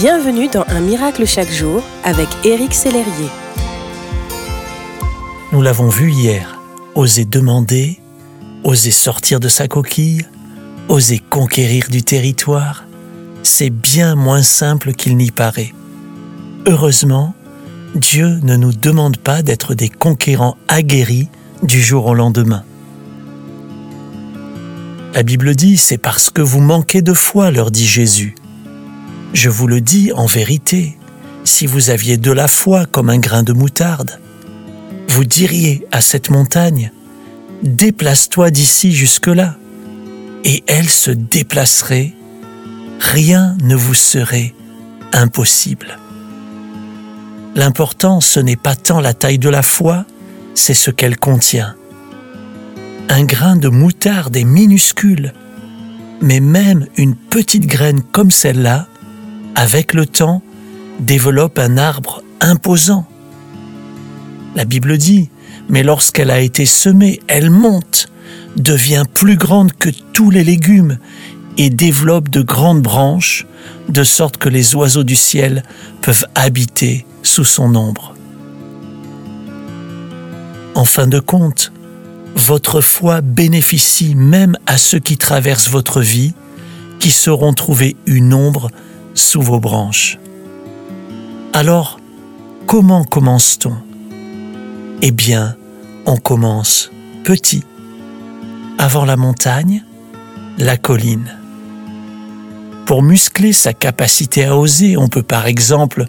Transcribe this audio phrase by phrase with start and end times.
[0.00, 3.28] Bienvenue dans Un miracle chaque jour avec Éric Sellerier.
[5.52, 6.58] Nous l'avons vu hier,
[6.94, 8.00] oser demander,
[8.64, 10.24] oser sortir de sa coquille,
[10.88, 12.86] oser conquérir du territoire,
[13.42, 15.74] c'est bien moins simple qu'il n'y paraît.
[16.66, 17.34] Heureusement,
[17.94, 21.28] Dieu ne nous demande pas d'être des conquérants aguerris
[21.62, 22.64] du jour au lendemain.
[25.12, 28.34] La Bible dit, c'est parce que vous manquez de foi, leur dit Jésus.
[29.32, 30.98] Je vous le dis en vérité,
[31.44, 34.18] si vous aviez de la foi comme un grain de moutarde,
[35.08, 36.92] vous diriez à cette montagne,
[37.62, 39.56] déplace-toi d'ici jusque-là,
[40.44, 42.12] et elle se déplacerait,
[42.98, 44.52] rien ne vous serait
[45.12, 45.98] impossible.
[47.54, 50.06] L'important, ce n'est pas tant la taille de la foi,
[50.54, 51.76] c'est ce qu'elle contient.
[53.08, 55.34] Un grain de moutarde est minuscule,
[56.20, 58.88] mais même une petite graine comme celle-là
[59.54, 60.42] avec le temps,
[61.00, 63.06] développe un arbre imposant.
[64.54, 65.30] La Bible dit,
[65.68, 68.08] mais lorsqu'elle a été semée, elle monte,
[68.56, 70.98] devient plus grande que tous les légumes
[71.56, 73.46] et développe de grandes branches,
[73.88, 75.62] de sorte que les oiseaux du ciel
[76.02, 78.14] peuvent habiter sous son ombre.
[80.74, 81.72] En fin de compte,
[82.34, 86.32] votre foi bénéficie même à ceux qui traversent votre vie,
[86.98, 88.70] qui sauront trouver une ombre
[89.14, 90.18] sous vos branches.
[91.52, 91.98] Alors,
[92.66, 93.74] comment commence-t-on?
[95.02, 95.56] Eh bien,
[96.06, 96.90] on commence
[97.24, 97.64] petit.
[98.78, 99.84] Avant la montagne,
[100.58, 101.36] la colline.
[102.86, 106.04] Pour muscler sa capacité à oser, on peut par exemple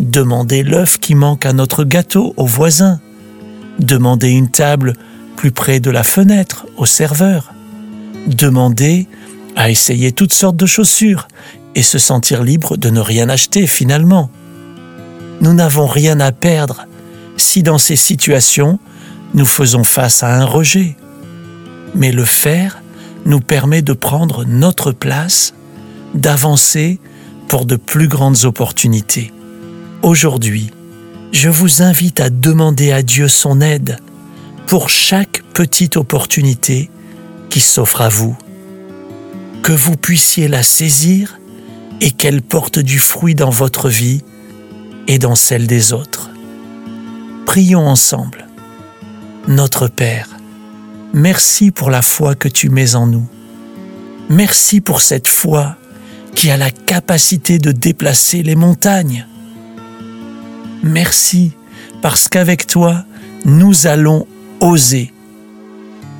[0.00, 3.00] demander l'œuf qui manque à notre gâteau au voisin,
[3.78, 4.94] demander une table
[5.36, 7.52] plus près de la fenêtre au serveur,
[8.26, 9.08] demander
[9.54, 11.28] à essayer toutes sortes de chaussures
[11.76, 14.30] et se sentir libre de ne rien acheter finalement.
[15.42, 16.86] Nous n'avons rien à perdre
[17.36, 18.80] si dans ces situations
[19.34, 20.96] nous faisons face à un rejet.
[21.94, 22.82] Mais le faire
[23.26, 25.52] nous permet de prendre notre place,
[26.14, 26.98] d'avancer
[27.46, 29.32] pour de plus grandes opportunités.
[30.02, 30.70] Aujourd'hui,
[31.32, 33.98] je vous invite à demander à Dieu son aide
[34.66, 36.90] pour chaque petite opportunité
[37.50, 38.36] qui s'offre à vous.
[39.62, 41.38] Que vous puissiez la saisir
[42.00, 44.22] et qu'elle porte du fruit dans votre vie
[45.08, 46.30] et dans celle des autres.
[47.46, 48.46] Prions ensemble.
[49.48, 50.28] Notre Père,
[51.14, 53.26] merci pour la foi que tu mets en nous.
[54.28, 55.76] Merci pour cette foi
[56.34, 59.26] qui a la capacité de déplacer les montagnes.
[60.82, 61.52] Merci
[62.02, 63.04] parce qu'avec toi,
[63.44, 64.26] nous allons
[64.60, 65.12] oser.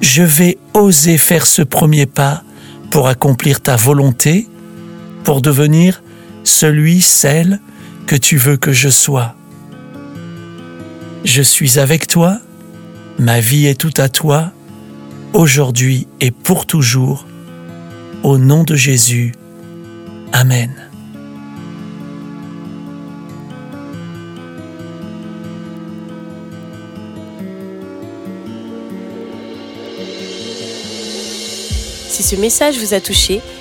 [0.00, 2.42] Je vais oser faire ce premier pas
[2.90, 4.48] pour accomplir ta volonté
[5.26, 6.04] pour devenir
[6.44, 7.58] celui, celle
[8.06, 9.34] que tu veux que je sois.
[11.24, 12.38] Je suis avec toi,
[13.18, 14.52] ma vie est tout à toi,
[15.32, 17.26] aujourd'hui et pour toujours,
[18.22, 19.34] au nom de Jésus.
[20.32, 20.70] Amen.
[32.08, 33.42] Si ce message vous a touché,